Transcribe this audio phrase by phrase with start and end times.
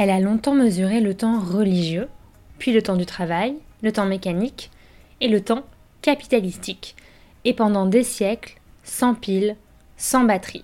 [0.00, 2.06] Elle a longtemps mesuré le temps religieux,
[2.60, 4.70] puis le temps du travail, le temps mécanique
[5.20, 5.64] et le temps
[6.02, 6.94] capitalistique,
[7.44, 9.56] et pendant des siècles, sans pile,
[9.96, 10.62] sans batterie.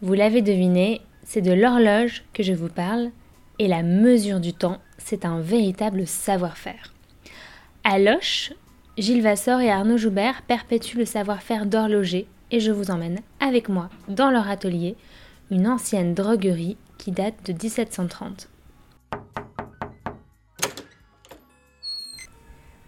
[0.00, 3.10] Vous l'avez deviné, c'est de l'horloge que je vous parle,
[3.58, 6.94] et la mesure du temps, c'est un véritable savoir-faire.
[7.84, 8.54] À Loche,
[8.96, 13.90] Gilles Vassor et Arnaud Joubert perpétuent le savoir-faire d'horloger, et je vous emmène avec moi
[14.08, 14.96] dans leur atelier,
[15.50, 18.48] une ancienne droguerie qui date de 1730.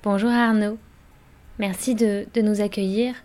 [0.09, 0.79] Bonjour Arnaud,
[1.59, 3.17] merci de, nous accueillir.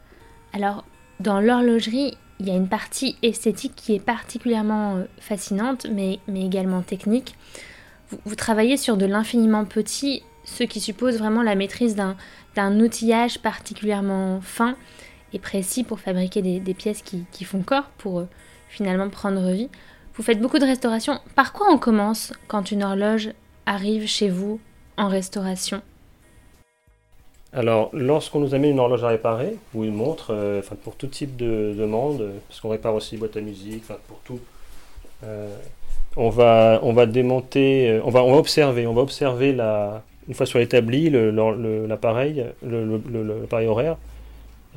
[0.52, 0.84] Alors,
[1.20, 6.82] dans l'horlogerie, il y a une partie esthétique qui est particulièrement euh, fascinante, mais, également
[6.82, 7.36] technique.
[8.26, 14.42] Vous, travaillez sur de l'infiniment petit, ce qui suppose vraiment la maîtrise d'un outillage particulièrement
[14.42, 14.76] fin
[15.34, 18.28] et précis pour fabriquer des, pièces qui, qui, font corps, pour euh,
[18.70, 19.70] finalement prendre vie.
[20.16, 21.20] Vous faites beaucoup de restauration.
[21.36, 23.30] Par quoi on commence quand une horloge
[23.68, 24.60] arrive chez vous
[24.98, 25.84] en restauration?
[27.54, 31.36] Alors, lorsqu'on nous amène une horloge à réparer, ou une montre, euh, pour tout type
[31.36, 34.40] de demande, parce qu'on répare aussi boîte à musique, pour tout,
[35.26, 35.54] euh,
[36.16, 40.46] on, va, on va démonter, euh, on, va, observer, on va observer la, une fois
[40.46, 42.46] sur l'établi, l'appareil,
[43.68, 43.98] horaire,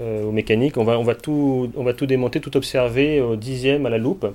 [0.01, 3.87] au mécanique, on va, on, va tout, on va tout démonter, tout observer au dixième
[3.87, 4.27] à la loupe,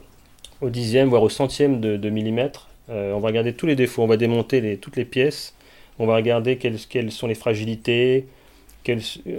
[0.61, 2.69] au dixième, voire au centième de, millimètre.
[2.87, 5.53] on va regarder tous les défauts, on va démonter toutes les pièces
[5.99, 8.25] on va regarder quelles, sont les fragilités,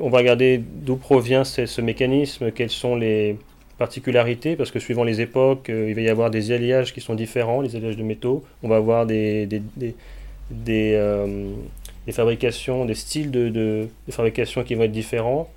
[0.00, 3.36] on va regarder d'où provient ce, mécanisme, quelles sont les
[3.78, 7.14] particularités, parce que suivant les époques, euh, il va y avoir des alliages qui sont
[7.14, 8.44] différents, les alliages de métaux.
[8.62, 9.48] On va avoir des,
[10.68, 11.54] euh,
[12.10, 15.48] fabrications, des styles de, fabrication qui vont être différents.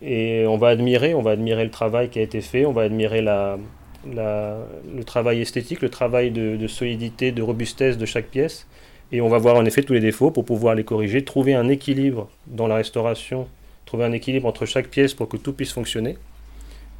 [0.00, 2.82] Et on va admirer, on va admirer le travail qui a été fait, on va
[2.82, 8.68] admirer le travail esthétique, le travail de solidité, de robustesse de chaque pièce.
[9.12, 11.68] Et on va voir en effet tous les défauts pour pouvoir les corriger, trouver un
[11.68, 13.48] équilibre dans la restauration,
[13.84, 16.16] trouver un équilibre entre chaque pièce pour que tout puisse fonctionner.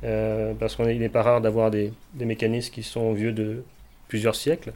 [0.03, 3.62] Euh, parce qu'il n'est pas rare d'avoir des, mécanismes qui sont vieux de
[4.09, 4.72] plusieurs siècles.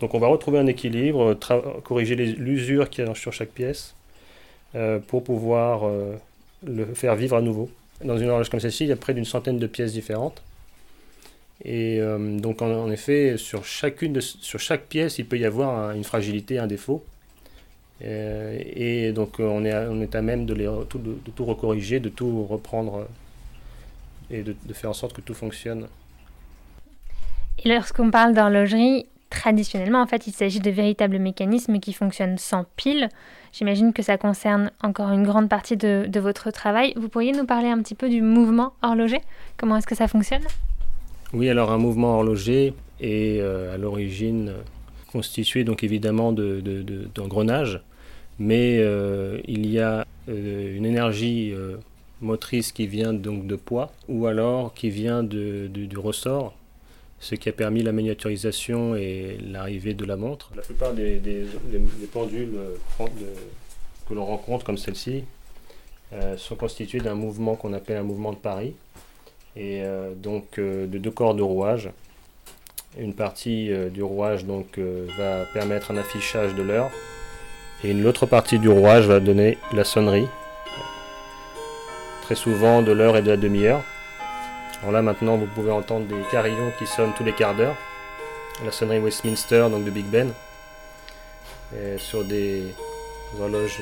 [0.00, 1.38] Donc on va retrouver un équilibre,
[1.84, 3.94] corriger l'usure qu'il y a sur chaque pièce
[4.74, 6.16] euh, pour pouvoir euh,
[6.66, 7.70] le faire vivre à nouveau.
[8.02, 10.42] Dans une horloge comme celle-ci, il y a près d'une centaine de pièces différentes.
[11.64, 16.04] Et euh, donc en, effet, sur, chacune sur chaque pièce, il peut y avoir une
[16.04, 17.04] fragilité, un défaut.
[18.04, 21.44] Euh, et donc on est, à, on est à même de, les, tout, de, tout
[21.44, 23.06] recorriger, de tout reprendre
[24.30, 25.86] et de, faire en sorte que tout fonctionne.
[27.64, 32.64] Et lorsqu'on parle d'horlogerie, traditionnellement, en fait, il s'agit de véritables mécanismes qui fonctionnent sans
[32.76, 33.08] pile.
[33.52, 36.92] J'imagine que ça concerne encore une grande partie de, de, votre travail.
[36.96, 39.20] Vous pourriez nous parler un petit peu du mouvement horloger?
[39.58, 40.42] Comment est-ce que ça fonctionne?
[41.32, 44.52] Oui, alors un mouvement horloger est euh, à l'origine
[45.10, 47.80] constitué donc évidemment d'engrenages, de,
[48.38, 51.54] mais euh, il y a euh, une énergie
[52.20, 56.54] motrice qui vient donc de poids ou alors qui vient du ressort,
[57.18, 60.50] ce qui a permis la miniaturisation et l'arrivée de la montre.
[60.54, 61.20] La plupart des,
[62.12, 62.52] pendules
[64.08, 65.24] que l'on rencontre comme celle-ci
[66.36, 68.74] sont constituées d'un mouvement qu'on appelle un mouvement de Paris
[69.56, 71.90] et euh, donc euh, de deux corps de rouage.
[72.98, 76.90] Une partie euh, du rouage donc, va permettre un affichage de l'heure
[77.84, 80.28] et l'autre partie du rouage va donner la sonnerie,
[82.22, 83.82] très souvent de l'heure et de la demi-heure.
[84.80, 87.76] Alors là maintenant vous pouvez entendre des carillons qui sonnent tous les quarts d'heure,
[88.64, 90.30] la sonnerie Westminster donc de Big Ben,
[91.96, 92.62] sur des
[93.40, 93.80] horloges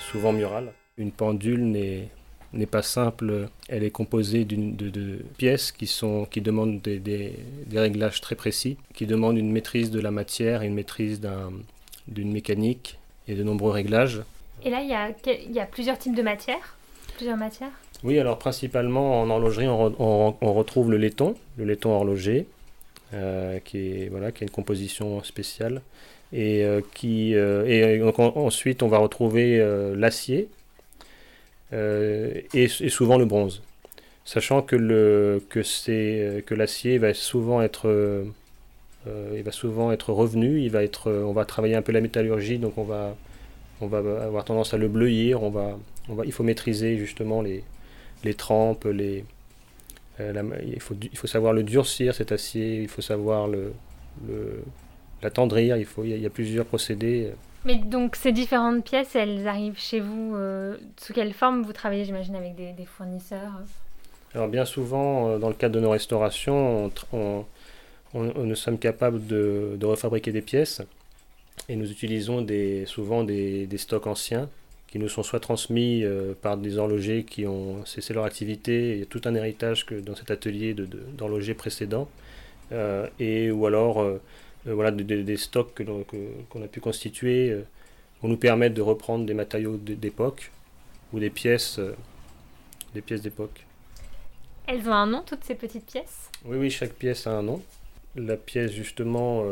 [0.00, 0.72] souvent murales.
[0.98, 2.08] Une pendule n'est
[2.56, 3.48] n'est pas simple.
[3.68, 7.32] Elle est composée de, pièces qui, sont, qui demandent des,
[7.72, 11.20] réglages très précis, qui demandent une maîtrise de la matière une maîtrise
[12.08, 12.98] d'une mécanique
[13.28, 14.22] et de nombreux réglages.
[14.64, 16.76] Et là, il y a, il y a plusieurs types de matières
[17.16, 17.70] Plusieurs matières?
[18.04, 22.46] Oui, alors principalement en horlogerie, on, retrouve le laiton, le laiton horloger,
[23.14, 25.80] euh, qui, est, voilà, qui a une composition spéciale.
[26.32, 29.64] Et, euh, qui, euh, et ensuite, on va retrouver
[29.94, 30.48] l'acier,
[31.72, 33.62] euh, et, souvent le bronze.
[34.24, 35.60] Sachant que, le, que,
[36.40, 38.24] que l'acier va souvent être euh,
[39.36, 42.58] il va souvent être revenu, il va être, on va travailler un peu la métallurgie,
[42.58, 43.16] donc on va,
[43.80, 45.78] on va avoir tendance à le bleuir, on va,
[46.08, 47.62] on va, il faut maîtriser justement les,
[48.24, 49.24] les trempes, les,
[50.18, 53.72] il, faut, il faut savoir le durcir cet acier, il faut savoir le
[55.22, 57.32] l'attendrir, il, faut, il y a plusieurs procédés.
[57.66, 61.64] Mais donc ces différentes pièces, elles arrivent chez vous euh, sous quelle forme?
[61.64, 63.60] Vous travaillez, j'imagine, avec des, fournisseurs
[64.34, 67.44] Alors bien souvent, euh, dans le cadre de nos restaurations, on,
[68.14, 70.80] nous sommes capables de, refabriquer des pièces.
[71.68, 72.46] Et nous utilisons
[72.86, 74.48] souvent des, stocks anciens
[74.86, 78.98] qui nous sont soit transmis euh, par des horlogers qui ont cessé leur activité, il
[79.00, 82.08] y a tout un héritage dans cet atelier d'horlogers de, précédents,
[83.18, 84.06] et ou alors
[84.66, 85.80] euh, voilà, des, stocks
[86.48, 87.62] qu'on a pu constituer euh,
[88.22, 90.50] vont nous permettre de reprendre des matériaux d'époque
[91.12, 91.94] ou des pièces euh,
[92.94, 93.64] des pièces d'époque.
[94.66, 96.30] Elles ont un nom, toutes ces petites pièces?
[96.44, 97.62] Oui, oui, chaque pièce a un nom.
[98.16, 99.44] La pièce, justement,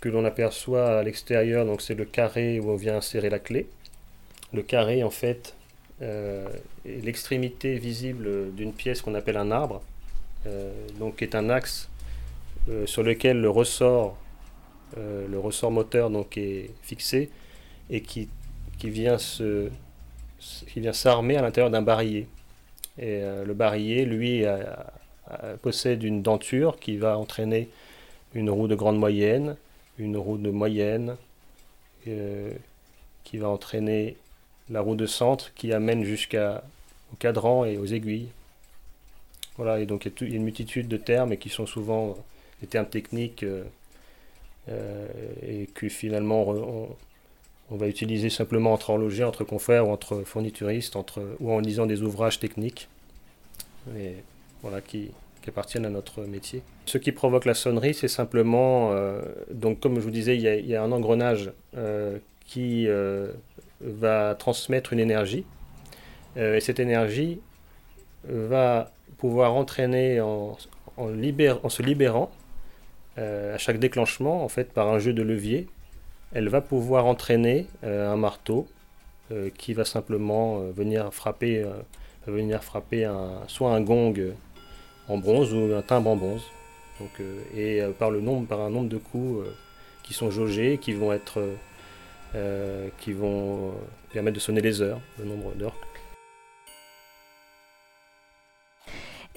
[0.00, 3.66] que l'on aperçoit à l'extérieur, donc c'est le carré où on vient insérer la clé.
[4.54, 5.54] Le carré, en fait,
[6.00, 6.46] est
[7.02, 9.82] l'extrémité visible d'une pièce qu'on appelle un arbre,
[11.00, 11.90] donc qui est un axe
[12.86, 14.16] sur lequel le ressort
[14.98, 17.30] euh, le ressort moteur donc est fixé
[17.90, 18.28] et qui,
[18.78, 19.70] qui vient se
[20.38, 22.26] qui vient s'armer à l'intérieur d'un barillet.
[22.98, 24.44] Et euh, le barillet, lui,
[25.62, 27.68] possède une denture qui va entraîner
[28.34, 29.56] une roue de grande moyenne,
[29.98, 31.16] une roue de moyenne,
[32.06, 32.52] euh,
[33.24, 34.16] qui va entraîner
[34.70, 36.60] la roue de centre qui amène jusqu'au
[37.18, 38.28] cadran et aux aiguilles.
[39.56, 42.16] Voilà, et donc il y a une multitude de termes et qui sont souvent
[42.60, 43.44] des termes techniques
[44.68, 46.46] et que finalement
[47.70, 51.86] on, va utiliser simplement entre horlogers, entre confrères ou entre fournituristes, entre, ou en lisant
[51.86, 52.88] des ouvrages techniques,
[54.62, 55.10] voilà, qui,
[55.42, 56.62] qui appartiennent à notre métier.
[56.86, 59.20] Ce qui provoque la sonnerie, c'est simplement, euh,
[59.52, 62.88] donc comme je vous disais, il y a, un engrenage euh, qui
[63.80, 65.44] va transmettre une énergie,
[66.36, 67.40] et cette énergie
[68.24, 70.56] va pouvoir entraîner en
[70.98, 72.30] se libérant
[73.18, 75.66] euh, à chaque déclenchement, en fait, par un jeu de levier,
[76.32, 78.66] elle va pouvoir entraîner euh, un marteau
[79.32, 81.64] euh, qui va simplement venir frapper,
[83.46, 84.14] soit un gong
[85.08, 86.42] en bronze ou un timbre en bronze.
[87.54, 89.46] Et par un nombre de coups
[90.02, 91.42] qui sont jaugés, qui vont être,
[92.98, 93.74] qui vont
[94.12, 95.76] permettre de sonner les heures, le nombre d'heures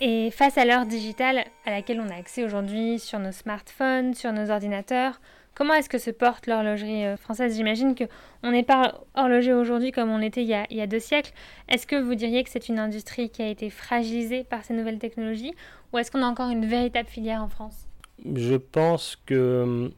[0.01, 4.31] Et face à l'heure digitale à laquelle on a accès aujourd'hui sur nos smartphones, sur
[4.31, 5.19] nos ordinateurs,
[5.55, 7.57] comment est-ce que se porte l'horlogerie euh, française?
[7.57, 11.33] J'imagine qu'on n'est pas horloger aujourd'hui comme on était il y, a, deux siècles.
[11.67, 14.99] Est-ce que vous diriez que c'est une industrie qui a été fragilisée par ces nouvelles
[14.99, 15.53] technologies
[15.91, 17.87] ou est-ce qu'on a encore une véritable filière en France?
[18.35, 19.91] Je pense que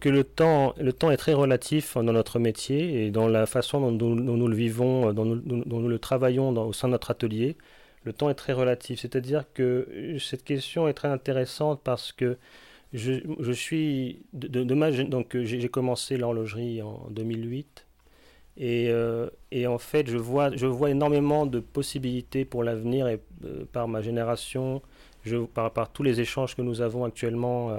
[0.00, 3.92] que le temps, le temps est très relatif dans notre métier et dans la façon
[3.92, 7.56] dont nous, le vivons, dont nous, dont nous le travaillons au sein de notre atelier
[8.04, 9.00] le temps est très relatif.
[9.00, 12.36] C'est-à-dire que euh, cette question est très intéressante parce que
[12.92, 14.64] je, je suis de,
[15.04, 17.86] donc euh, j'ai commencé l'horlogerie en 2008
[18.58, 23.18] et, euh, et, en fait je vois je vois énormément de possibilités pour l'avenir et
[23.72, 24.82] par ma génération
[25.24, 27.74] je par, par tous les échanges que nous avons actuellement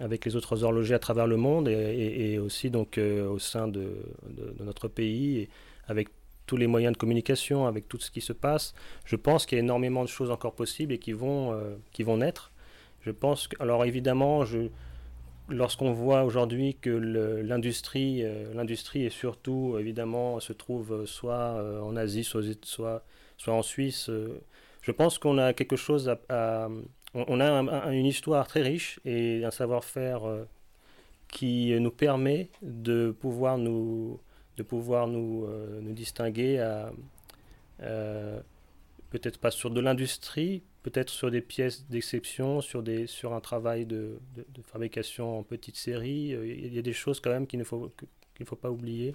[0.00, 3.92] avec les autres horlogers à travers le monde et, et, aussi donc au sein de,
[4.28, 5.48] de, notre pays et
[5.86, 6.08] avec
[6.50, 9.60] tous les moyens de communication, avec tout ce qui se passe, je pense qu'il y
[9.60, 12.50] a énormément de choses encore possibles et qui vont, euh, qui vont naître.
[13.02, 14.42] Je pense que, alors évidemment,
[15.48, 21.94] lorsqu'on voit aujourd'hui que l'industrie, euh, l'industrie et surtout évidemment se trouve soit euh, en
[21.94, 23.04] Asie, soit, soit,
[23.36, 24.10] soit en Suisse,
[24.82, 26.68] je pense qu'on a quelque chose à,
[27.14, 30.22] on a une histoire très riche et un savoir-faire
[31.28, 34.18] qui nous permet de pouvoir nous
[34.56, 36.92] de pouvoir nous, euh, nous distinguer à,
[37.82, 38.40] euh,
[39.10, 43.86] peut-être pas sur de l'industrie, peut-être sur des pièces d'exception, sur, des, sur un travail
[43.86, 44.18] de,
[44.64, 46.34] fabrication en petite série.
[46.34, 47.90] Euh, il y a des choses quand même qu'il ne faut,
[48.34, 49.14] qu'il faut pas oublier.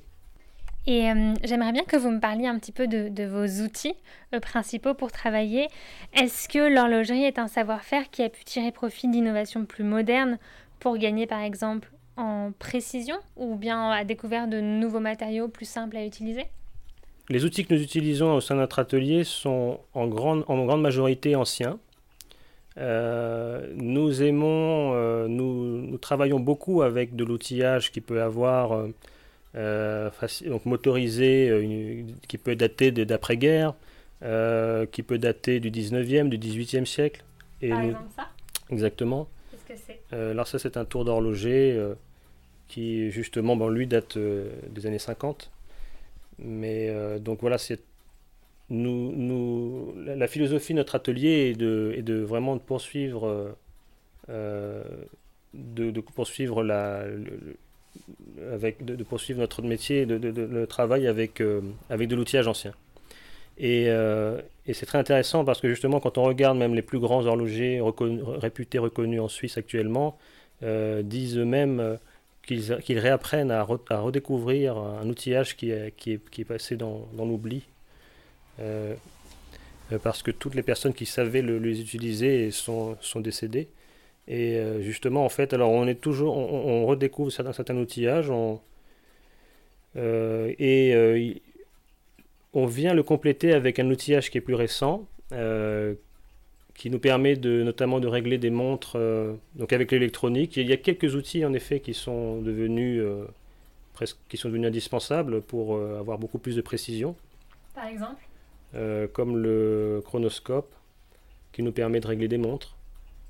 [0.87, 1.09] Et
[1.43, 3.95] j'aimerais bien que vous me parliez un petit peu de, de vos outils
[4.43, 5.67] principaux pour travailler.
[6.13, 10.37] Est-ce que l'horlogerie est un savoir-faire qui a pu tirer profit d'innovations plus modernes
[10.79, 15.97] pour gagner par exemple en précision ou bien à découvert de nouveaux matériaux plus simples
[15.97, 16.45] à utiliser?
[17.29, 20.81] Les outils que nous utilisons au sein de notre atelier sont en grande, en grande
[20.81, 21.79] majorité anciens.
[22.77, 28.85] Euh, nous aimons, euh, nous, nous, travaillons beaucoup avec de l'outillage qui peut avoir
[29.55, 30.09] euh,
[30.45, 33.73] donc motorisé, qui peut dater d'après-guerre,
[34.91, 37.23] qui peut dater du 19e, du 18e siècle.
[37.61, 38.27] Et Par exemple ça?
[38.69, 39.27] Exactement.
[39.51, 41.81] Qu'est-ce que que c'est Alors ça, c'est un tour d'horloger
[42.67, 45.51] qui, justement, lui date des années 50.
[46.39, 47.57] Mais donc voilà,
[48.69, 53.55] nous, la philosophie de notre atelier est de, vraiment de poursuivre,
[54.29, 54.83] euh,
[55.53, 62.15] de, de, poursuivre la, de, poursuivre notre métier, de, le travail avec, euh, avec de
[62.15, 62.73] l'outillage ancien.
[63.61, 67.25] Euh, et c'est très intéressant parce que justement, quand on regarde même les plus grands
[67.25, 70.17] horlogers réputés, reconnus en Suisse actuellement,
[71.03, 71.99] disent eux-mêmes
[72.45, 77.07] qu'ils réapprennent à, à, redécouvrir un outillage qui est, qui est, qui est passé dans,
[77.13, 77.63] dans l'oubli
[78.59, 78.95] euh,
[79.91, 83.67] euh, parce que toutes les personnes qui savaient le, les utiliser sont, sont décédées.
[84.27, 88.59] Et euh, justement, en fait, alors on est toujours, on, redécouvre certains, certains outillages, on,
[89.95, 91.41] et
[92.53, 95.07] on vient le compléter avec un outillage qui est plus récent,
[96.75, 98.97] qui nous permet de, notamment de régler des montres,
[99.55, 100.57] donc avec l'électronique.
[100.57, 103.01] Il y a quelques outils en effet qui sont devenus
[103.93, 107.15] presque, qui sont devenus indispensables pour avoir beaucoup plus de précision.
[107.73, 108.25] Par exemple?
[108.75, 110.73] Euh, comme le chronoscope,
[111.53, 112.75] qui nous permet de régler des montres.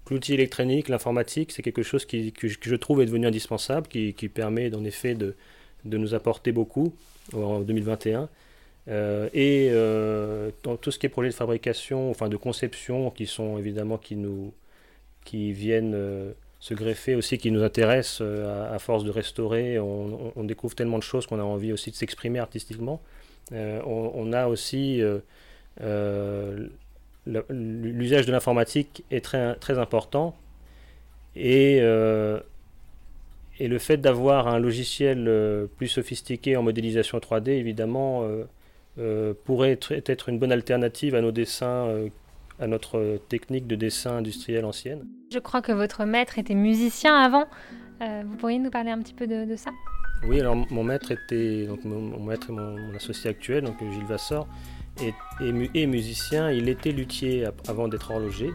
[0.09, 4.27] L'outil électronique, l'informatique, c'est quelque chose qui, que, je trouve est devenu indispensable, qui, qui
[4.27, 5.35] permet en effet de,
[5.83, 6.95] de, nous apporter beaucoup
[7.33, 8.27] en 2021.
[8.87, 13.57] Euh, et euh, tout ce qui est projet de fabrication, enfin de conception, qui sont
[13.57, 14.53] évidemment qui nous
[15.23, 15.97] qui viennent
[16.59, 19.79] se greffer aussi, qui nous intéressent à, force de restaurer.
[19.79, 23.01] On, découvre tellement de choses qu'on a envie aussi de s'exprimer artistiquement.
[23.53, 25.19] Euh, on, a aussi euh,
[25.81, 26.67] euh,
[27.25, 30.35] l'usage de l'informatique est très, très important
[31.35, 35.29] et, et le fait d'avoir un logiciel
[35.77, 38.27] plus sophistiqué en modélisation 3D, évidemment,
[39.43, 41.89] pourrait être, être, une bonne alternative à nos dessins,
[42.59, 45.05] à notre technique de dessin industriel ancienne.
[45.33, 47.45] Je crois que votre maître était musicien avant.
[47.99, 49.71] vous pourriez nous parler un petit peu de ça?
[50.27, 54.47] Oui, alors mon maître était, donc mon, maître mon, associé actuel, donc Gilles Vassor,
[55.01, 56.51] est, est, musicien.
[56.51, 58.51] Il était luthier avant d'être horloger.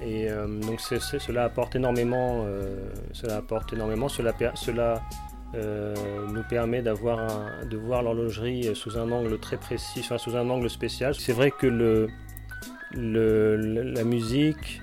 [0.00, 4.08] Et euh, donc cela apporte énormément, euh, cela apporte énormément.
[4.08, 5.02] Cela, cela
[5.54, 5.94] euh,
[6.28, 7.18] nous permet d'avoir
[7.64, 11.14] de voir l'horlogerie sous un angle très précis, enfin, sous un angle spécial.
[11.14, 12.08] C'est vrai que le,
[12.92, 14.82] la musique,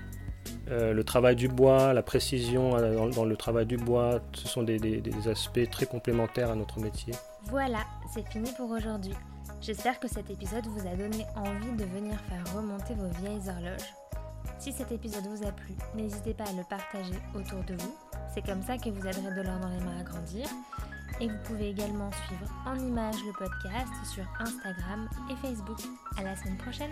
[0.70, 4.63] euh, le travail du bois, la précision euh, dans, le travail du bois, ce sont
[4.63, 7.13] des, aspects très complémentaires à notre métier.
[7.43, 7.79] Voilà,
[8.13, 9.13] c'est fini pour aujourd'hui.
[9.62, 13.93] J'espère que cet épisode vous a donné envie de venir faire remonter vos vieilles horloges.
[14.58, 17.96] Si cet épisode vous a plu, n'hésitez pas à le partager autour de vous.
[18.33, 20.47] C'est comme ça que vous aiderez de l'or dans les mains à grandir.
[21.21, 25.77] Et vous pouvez également suivre en images le podcast sur Instagram et Facebook.
[26.17, 26.91] À la semaine prochaine!